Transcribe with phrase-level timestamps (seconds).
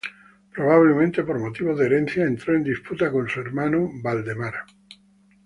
[0.55, 4.55] Probablemente por motivos de herencia entró en disputa con su hermano Valdemar.